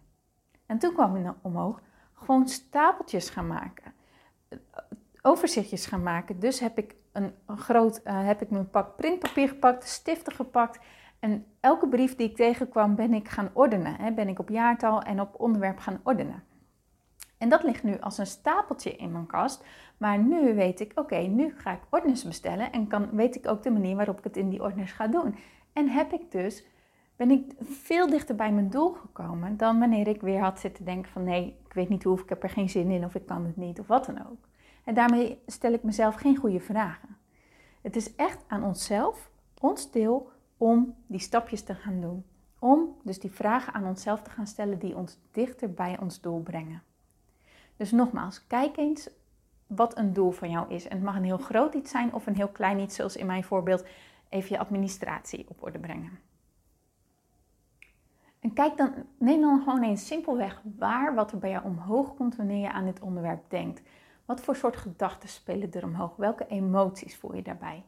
En 0.65 0.77
toen 0.77 0.93
kwam 0.93 1.15
ik 1.15 1.33
omhoog, 1.41 1.81
gewoon 2.13 2.47
stapeltjes 2.47 3.29
gaan 3.29 3.47
maken. 3.47 3.93
Overzichtjes 5.21 5.85
gaan 5.85 6.03
maken. 6.03 6.39
Dus 6.39 6.59
heb 6.59 6.77
ik 6.77 6.95
een, 7.11 7.33
een 7.45 7.57
groot, 7.57 8.01
uh, 8.03 8.25
heb 8.25 8.41
ik 8.41 8.49
mijn 8.49 8.69
pak 8.69 8.95
printpapier 8.95 9.47
gepakt, 9.47 9.87
stiften 9.87 10.33
gepakt 10.33 10.79
en 11.23 11.45
elke 11.59 11.87
brief 11.87 12.15
die 12.15 12.29
ik 12.29 12.35
tegenkwam, 12.35 12.95
ben 12.95 13.13
ik 13.13 13.27
gaan 13.27 13.49
ordenen. 13.53 13.95
Hè? 13.95 14.11
Ben 14.11 14.27
ik 14.27 14.39
op 14.39 14.49
jaartal 14.49 15.01
en 15.01 15.21
op 15.21 15.39
onderwerp 15.39 15.77
gaan 15.77 15.99
ordenen. 16.03 16.43
En 17.37 17.49
dat 17.49 17.63
ligt 17.63 17.83
nu 17.83 17.99
als 17.99 18.17
een 18.17 18.25
stapeltje 18.25 18.95
in 18.95 19.11
mijn 19.11 19.25
kast. 19.25 19.65
Maar 19.97 20.17
nu 20.17 20.55
weet 20.55 20.79
ik, 20.79 20.91
oké, 20.95 21.17
nu 21.17 21.53
ga 21.57 21.71
ik 21.71 21.79
ordners 21.89 22.23
bestellen. 22.23 22.71
En 22.71 22.87
kan, 22.87 23.09
weet 23.11 23.35
ik 23.35 23.47
ook 23.47 23.63
de 23.63 23.71
manier 23.71 23.95
waarop 23.95 24.17
ik 24.17 24.23
het 24.23 24.37
in 24.37 24.49
die 24.49 24.61
ordners 24.61 24.91
ga 24.91 25.07
doen. 25.07 25.35
En 25.73 25.89
heb 25.89 26.11
ik 26.11 26.31
dus, 26.31 26.65
ben 27.15 27.31
ik 27.31 27.53
veel 27.61 28.09
dichter 28.09 28.35
bij 28.35 28.51
mijn 28.51 28.69
doel 28.69 28.91
gekomen 28.93 29.57
dan 29.57 29.79
wanneer 29.79 30.07
ik 30.07 30.21
weer 30.21 30.39
had 30.39 30.59
zitten 30.59 30.85
denken 30.85 31.11
van 31.11 31.23
nee, 31.23 31.57
ik 31.65 31.73
weet 31.73 31.89
niet 31.89 32.03
hoe, 32.03 32.13
of 32.13 32.21
ik 32.21 32.29
heb 32.29 32.43
er 32.43 32.49
geen 32.49 32.69
zin 32.69 32.91
in, 32.91 33.05
of 33.05 33.15
ik 33.15 33.25
kan 33.25 33.45
het 33.45 33.57
niet, 33.57 33.79
of 33.79 33.87
wat 33.87 34.05
dan 34.05 34.27
ook. 34.29 34.47
En 34.83 34.93
daarmee 34.93 35.41
stel 35.45 35.73
ik 35.73 35.83
mezelf 35.83 36.15
geen 36.15 36.35
goede 36.35 36.59
vragen. 36.59 37.17
Het 37.81 37.95
is 37.95 38.15
echt 38.15 38.43
aan 38.47 38.63
onszelf, 38.63 39.29
ons 39.59 39.91
deel, 39.91 40.31
om 40.57 40.95
die 41.07 41.19
stapjes 41.19 41.63
te 41.63 41.75
gaan 41.75 42.01
doen. 42.01 42.25
Om 42.59 42.95
dus 43.03 43.19
die 43.19 43.31
vragen 43.31 43.73
aan 43.73 43.87
onszelf 43.87 44.21
te 44.21 44.29
gaan 44.29 44.47
stellen 44.47 44.79
die 44.79 44.95
ons 44.95 45.19
dichter 45.31 45.73
bij 45.73 45.99
ons 45.99 46.21
doel 46.21 46.41
brengen. 46.41 46.83
Dus 47.77 47.91
nogmaals, 47.91 48.47
kijk 48.47 48.77
eens 48.77 49.09
wat 49.67 49.97
een 49.97 50.13
doel 50.13 50.31
van 50.31 50.49
jou 50.49 50.73
is. 50.73 50.87
En 50.87 50.95
het 50.95 51.05
mag 51.05 51.15
een 51.15 51.23
heel 51.23 51.37
groot 51.37 51.73
iets 51.73 51.91
zijn 51.91 52.13
of 52.13 52.27
een 52.27 52.35
heel 52.35 52.47
klein 52.47 52.79
iets, 52.79 52.95
zoals 52.95 53.15
in 53.15 53.25
mijn 53.25 53.43
voorbeeld 53.43 53.85
even 54.29 54.49
je 54.49 54.59
administratie 54.59 55.45
op 55.49 55.63
orde 55.63 55.79
brengen. 55.79 56.19
En 58.39 58.53
kijk 58.53 58.77
dan, 58.77 58.93
neem 59.17 59.41
dan 59.41 59.61
gewoon 59.63 59.83
eens 59.83 60.07
simpelweg 60.07 60.61
waar 60.77 61.15
wat 61.15 61.31
er 61.31 61.37
bij 61.37 61.49
jou 61.49 61.65
omhoog 61.65 62.15
komt 62.15 62.35
wanneer 62.35 62.61
je 62.61 62.71
aan 62.71 62.85
dit 62.85 62.99
onderwerp 62.99 63.49
denkt. 63.49 63.81
Wat 64.25 64.41
voor 64.41 64.55
soort 64.55 64.77
gedachten 64.77 65.29
spelen 65.29 65.71
er 65.71 65.83
omhoog? 65.83 66.15
Welke 66.15 66.47
emoties 66.47 67.15
voel 67.15 67.35
je 67.35 67.41
daarbij? 67.41 67.83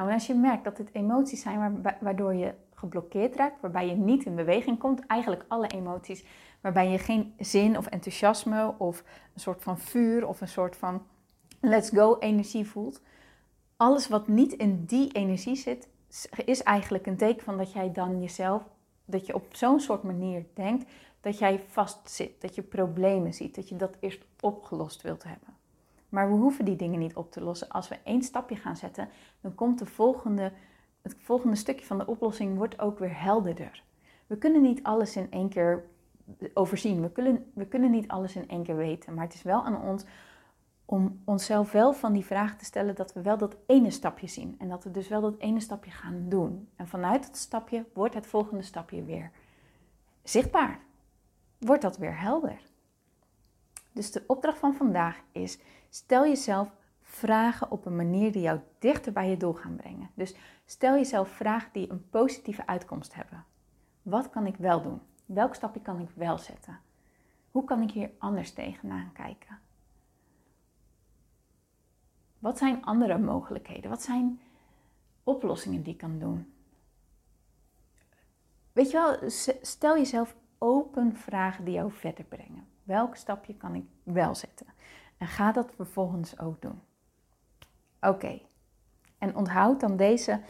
Nou, 0.00 0.12
en 0.12 0.18
als 0.18 0.26
je 0.26 0.34
merkt 0.34 0.64
dat 0.64 0.76
dit 0.76 0.88
emoties 0.92 1.42
zijn 1.42 1.82
waardoor 2.00 2.34
je 2.34 2.54
geblokkeerd 2.74 3.36
raakt, 3.36 3.60
waarbij 3.60 3.86
je 3.86 3.94
niet 3.94 4.24
in 4.24 4.34
beweging 4.34 4.78
komt, 4.78 5.06
eigenlijk 5.06 5.44
alle 5.48 5.66
emoties, 5.66 6.24
waarbij 6.60 6.90
je 6.90 6.98
geen 6.98 7.34
zin 7.38 7.78
of 7.78 7.86
enthousiasme 7.86 8.74
of 8.78 9.04
een 9.34 9.40
soort 9.40 9.62
van 9.62 9.78
vuur 9.78 10.26
of 10.26 10.40
een 10.40 10.48
soort 10.48 10.76
van 10.76 11.02
let's 11.60 11.90
go 11.90 12.16
energie 12.18 12.66
voelt. 12.66 13.02
Alles 13.76 14.08
wat 14.08 14.28
niet 14.28 14.52
in 14.52 14.84
die 14.84 15.12
energie 15.12 15.56
zit, 15.56 15.88
is 16.44 16.62
eigenlijk 16.62 17.06
een 17.06 17.16
teken 17.16 17.44
van 17.44 17.56
dat 17.56 17.72
jij 17.72 17.92
dan 17.92 18.20
jezelf, 18.20 18.62
dat 19.04 19.26
je 19.26 19.34
op 19.34 19.46
zo'n 19.50 19.80
soort 19.80 20.02
manier 20.02 20.46
denkt, 20.54 20.90
dat 21.20 21.38
jij 21.38 21.64
vastzit, 21.66 22.40
dat 22.40 22.54
je 22.54 22.62
problemen 22.62 23.34
ziet, 23.34 23.54
dat 23.54 23.68
je 23.68 23.76
dat 23.76 23.96
eerst 24.00 24.24
opgelost 24.40 25.02
wilt 25.02 25.22
hebben. 25.22 25.59
Maar 26.10 26.28
we 26.30 26.36
hoeven 26.36 26.64
die 26.64 26.76
dingen 26.76 26.98
niet 26.98 27.16
op 27.16 27.32
te 27.32 27.40
lossen. 27.40 27.68
Als 27.68 27.88
we 27.88 27.98
één 28.04 28.22
stapje 28.22 28.56
gaan 28.56 28.76
zetten, 28.76 29.08
dan 29.40 29.54
komt 29.54 29.78
de 29.78 29.86
volgende, 29.86 30.52
het 31.02 31.16
volgende 31.18 31.56
stukje 31.56 31.86
van 31.86 31.98
de 31.98 32.06
oplossing 32.06 32.56
wordt 32.56 32.78
ook 32.78 32.98
weer 32.98 33.22
helderder. 33.22 33.82
We 34.26 34.38
kunnen 34.38 34.62
niet 34.62 34.82
alles 34.82 35.16
in 35.16 35.30
één 35.30 35.48
keer 35.48 35.84
overzien. 36.54 37.02
We 37.02 37.10
kunnen, 37.10 37.50
we 37.54 37.66
kunnen 37.66 37.90
niet 37.90 38.08
alles 38.08 38.36
in 38.36 38.48
één 38.48 38.62
keer 38.62 38.76
weten. 38.76 39.14
Maar 39.14 39.24
het 39.24 39.34
is 39.34 39.42
wel 39.42 39.64
aan 39.64 39.82
ons 39.82 40.04
om 40.84 41.20
onszelf 41.24 41.72
wel 41.72 41.92
van 41.92 42.12
die 42.12 42.24
vraag 42.24 42.56
te 42.56 42.64
stellen 42.64 42.94
dat 42.94 43.12
we 43.12 43.22
wel 43.22 43.38
dat 43.38 43.56
ene 43.66 43.90
stapje 43.90 44.26
zien. 44.26 44.54
En 44.58 44.68
dat 44.68 44.84
we 44.84 44.90
dus 44.90 45.08
wel 45.08 45.20
dat 45.20 45.38
ene 45.38 45.60
stapje 45.60 45.90
gaan 45.90 46.28
doen. 46.28 46.68
En 46.76 46.88
vanuit 46.88 47.26
dat 47.26 47.36
stapje 47.36 47.84
wordt 47.94 48.14
het 48.14 48.26
volgende 48.26 48.62
stapje 48.62 49.04
weer 49.04 49.30
zichtbaar. 50.22 50.80
Wordt 51.58 51.82
dat 51.82 51.96
weer 51.96 52.20
helder. 52.20 52.69
Dus 54.00 54.12
de 54.12 54.24
opdracht 54.26 54.58
van 54.58 54.74
vandaag 54.74 55.20
is 55.32 55.58
Stel 55.88 56.26
jezelf 56.26 56.72
vragen 57.02 57.70
op 57.70 57.86
een 57.86 57.96
manier 57.96 58.32
die 58.32 58.42
jou 58.42 58.60
dichter 58.78 59.12
bij 59.12 59.30
je 59.30 59.36
doel 59.36 59.52
gaan 59.52 59.76
brengen. 59.76 60.10
Dus 60.14 60.34
stel 60.64 60.94
jezelf 60.94 61.28
vragen 61.28 61.72
die 61.72 61.90
een 61.90 62.08
positieve 62.10 62.66
uitkomst 62.66 63.14
hebben. 63.14 63.44
Wat 64.02 64.30
kan 64.30 64.46
ik 64.46 64.56
wel 64.56 64.82
doen? 64.82 65.00
Welk 65.26 65.54
stapje 65.54 65.80
kan 65.80 66.00
ik 66.00 66.08
wel 66.14 66.38
zetten? 66.38 66.78
Hoe 67.50 67.64
kan 67.64 67.82
ik 67.82 67.90
hier 67.90 68.10
anders 68.18 68.52
tegenaan 68.52 69.12
kijken? 69.12 69.58
Wat 72.38 72.58
zijn 72.58 72.84
andere 72.84 73.18
mogelijkheden? 73.18 73.90
Wat 73.90 74.02
zijn 74.02 74.40
oplossingen 75.24 75.82
die 75.82 75.92
ik 75.92 75.98
kan 75.98 76.18
doen? 76.18 76.52
Weet 78.72 78.90
je 78.90 78.96
wel, 78.96 79.30
stel 79.62 79.96
jezelf 79.96 80.36
open 80.58 81.16
vragen 81.16 81.64
die 81.64 81.74
jou 81.74 81.92
verder 81.92 82.24
brengen. 82.24 82.68
Welk 82.90 83.16
stapje 83.16 83.54
kan 83.54 83.74
ik 83.74 83.84
wel 84.02 84.34
zetten? 84.34 84.66
En 85.18 85.26
ga 85.26 85.52
dat 85.52 85.72
vervolgens 85.74 86.38
ook 86.38 86.62
doen. 86.62 86.80
Oké. 88.00 88.40
En 89.18 89.36
onthoud 89.36 89.80
dan 89.80 89.96
deze 89.96 90.40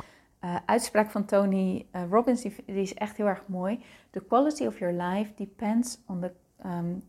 uh, 0.41 0.57
uitspraak 0.67 1.11
van 1.11 1.25
Tony 1.25 1.87
uh, 1.93 2.03
Robbins, 2.11 2.43
die, 2.43 2.55
die, 2.67 2.75
is 2.75 2.95
echt 2.95 3.17
heel 3.17 3.27
erg 3.27 3.43
mooi. 3.47 3.85
The 4.11 4.21
quality 4.21 4.67
of 4.67 4.79
your 4.79 5.03
life 5.03 5.35
depends 5.35 5.99
on 6.07 6.21
the 6.21 6.33
um, 6.67 7.09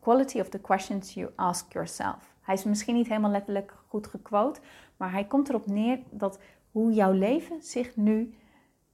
quality 0.00 0.40
of 0.40 0.48
the 0.48 0.60
questions 0.60 1.14
you 1.14 1.30
ask 1.34 1.72
yourself. 1.72 2.34
Hij 2.40 2.54
is 2.54 2.64
misschien 2.64 2.94
niet 2.94 3.08
helemaal 3.08 3.30
letterlijk 3.30 3.74
goed 3.86 4.06
gequote, 4.06 4.60
maar 4.96 5.12
hij 5.12 5.24
komt 5.24 5.48
erop 5.48 5.66
neer 5.66 6.00
dat 6.10 6.38
hoe 6.70 6.92
jouw 6.92 7.12
leven 7.12 7.62
zich 7.62 7.96
nu 7.96 8.34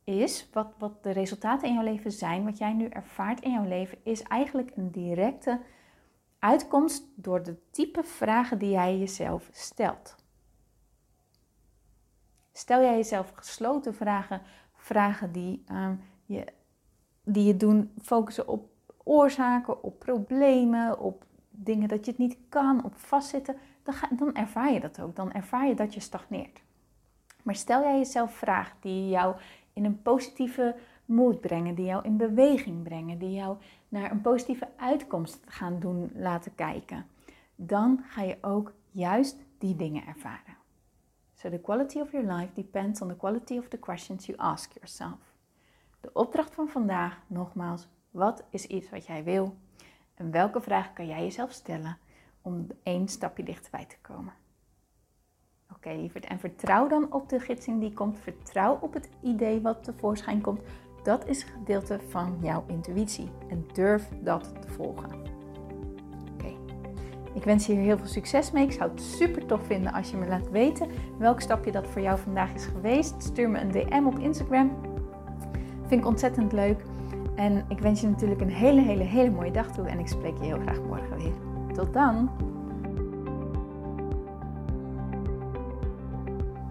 is, 0.05 0.49
wat, 0.53 0.75
wat 0.79 1.03
de 1.03 1.11
resultaten 1.11 1.69
in 1.69 1.75
jouw 1.75 1.85
leven 1.85 2.13
zijn, 2.13 2.45
wat 2.45 2.59
jij 2.59 2.73
nu 2.73 2.87
ervaart 2.87 3.41
in 3.41 3.53
jouw 3.53 3.69
leven, 3.69 3.99
is 4.03 4.23
eigenlijk 4.23 4.73
een 4.77 4.91
directe 4.91 5.61
uitkomst 6.45 7.05
door 7.15 7.43
de 7.43 7.57
type 7.71 8.03
vragen 8.03 8.59
die 8.59 8.71
jij 8.71 8.99
jezelf 8.99 9.49
stelt. 9.53 10.17
Stel 12.53 12.81
jij 12.81 12.97
jezelf 12.97 13.33
gesloten 13.35 13.95
vragen, 13.95 14.43
vragen 14.75 15.33
die, 15.33 15.65
uh, 15.71 15.91
je, 16.25 16.45
die 17.23 17.45
je 17.45 17.57
doen 17.57 17.93
focussen 18.03 18.49
op, 18.49 18.69
oorzaken, 19.05 19.83
op 19.83 19.99
problemen, 19.99 20.99
op 20.99 21.25
dingen 21.51 21.89
dat 21.89 22.05
je 22.05 22.11
het 22.11 22.21
niet 22.21 22.37
kan, 22.49 22.85
op 22.85 22.97
vastzitten, 22.97 23.57
dan, 23.83 23.95
ga, 23.95 24.09
dan 24.11 24.35
ervaar 24.35 24.73
je 24.73 24.81
dat 24.81 25.01
ook. 25.01 25.17
Dan 25.17 25.33
ervaar 25.33 25.67
je 25.67 25.75
dat 25.75 25.95
je 25.95 26.01
stagneert. 26.01 26.63
Maar 27.43 27.55
stel 27.55 27.83
jij 27.83 27.99
jezelf 27.99 28.35
vragen 28.35 28.77
die 28.81 29.09
jou 29.09 29.37
in 29.73 29.85
een 29.85 30.03
positieve 30.03 30.77
moed 31.05 31.41
brengen, 31.41 31.75
die 31.75 31.87
jou 31.87 32.05
in 32.05 32.17
beweging 32.17 32.83
brengen, 32.83 33.19
die 33.19 33.33
jou 33.33 33.57
naar 33.89 34.11
een 34.11 34.21
positieve 34.21 34.69
uitkomst 34.77 35.41
gaan 35.47 35.79
doen 35.79 36.11
laten 36.15 36.55
kijken, 36.55 37.07
dan 37.55 38.01
ga 38.07 38.23
je 38.23 38.37
ook 38.41 38.73
juist 38.91 39.37
die 39.59 39.77
dingen 39.77 40.07
ervaren. 40.07 40.57
So 41.35 41.51
the 41.51 41.59
quality 41.59 42.01
of 42.01 42.13
your 42.13 42.33
life 42.33 42.53
depends 42.55 43.01
on 43.01 43.09
the 43.09 43.17
quality 43.17 43.59
of 43.59 43.69
the 43.69 43.79
questions 43.79 44.27
you 44.27 44.39
ask 44.39 44.73
yourself. 44.73 45.19
De 46.01 46.11
opdracht 46.13 46.55
van 46.55 46.69
vandaag, 46.69 47.19
nogmaals, 47.27 47.89
wat 48.11 48.45
is 48.51 48.67
iets 48.67 48.91
wat 48.91 49.07
jij 49.07 49.25
wil? 49.25 49.57
En 50.15 50.31
welke 50.31 50.61
vragen 50.61 50.93
kan 50.93 51.07
jij 51.07 51.23
jezelf 51.23 51.53
stellen 51.53 51.99
om 52.43 52.67
één 52.83 53.09
stapje 53.09 53.43
dichterbij 53.43 53.85
te 53.85 53.97
komen? 54.01 54.33
Oké, 55.65 55.75
okay, 55.89 56.01
lieverd. 56.01 56.25
En 56.25 56.39
vertrouw 56.39 56.89
dan 56.89 57.13
op 57.13 57.29
de 57.29 57.41
gidsing 57.41 57.81
die 57.81 57.93
komt. 57.93 58.19
Vertrouw 58.19 58.79
op 58.81 58.93
het 58.93 59.09
idee 59.21 59.61
wat 59.61 59.85
tevoorschijn 59.85 60.41
komt. 60.41 60.61
Dat 61.05 61.29
is 61.29 61.43
gedeelte 61.43 61.99
van 62.09 62.37
jouw 62.41 62.65
intuïtie. 62.67 63.31
En 63.49 63.67
durf 63.73 64.09
dat 64.21 64.53
te 64.61 64.69
volgen. 64.69 65.11
Oké. 66.35 66.53
Ik 67.35 67.45
wens 67.45 67.67
je 67.67 67.73
hier 67.73 67.83
heel 67.83 67.99
veel 67.99 68.07
succes 68.07 68.51
mee. 68.51 68.65
Ik 68.65 68.73
zou 68.73 68.91
het 68.91 69.01
super 69.01 69.47
tof 69.47 69.67
vinden 69.67 69.93
als 69.93 70.11
je 70.11 70.17
me 70.17 70.27
laat 70.27 70.51
weten 70.51 70.89
welk 71.19 71.41
stapje 71.41 71.73
dat 71.73 71.87
voor 71.87 72.03
jou 72.03 72.19
vandaag 72.19 72.55
is 72.55 72.67
geweest. 72.67 73.23
Stuur 73.23 73.51
me 73.51 73.61
een 73.61 73.71
DM 73.71 74.07
op 74.07 74.19
Instagram. 74.19 74.77
Vind 75.87 76.01
ik 76.01 76.07
ontzettend 76.07 76.53
leuk. 76.53 76.85
En 77.35 77.65
ik 77.69 77.79
wens 77.79 78.01
je 78.01 78.09
natuurlijk 78.09 78.41
een 78.41 78.53
hele, 78.53 78.81
hele, 78.81 79.05
hele 79.05 79.31
mooie 79.31 79.53
dag 79.53 79.73
toe. 79.73 79.87
En 79.87 79.99
ik 79.99 80.09
spreek 80.09 80.37
je 80.39 80.45
heel 80.45 80.61
graag 80.61 80.83
morgen 80.83 81.17
weer. 81.17 81.33
Tot 81.75 81.93
dan! 81.93 82.31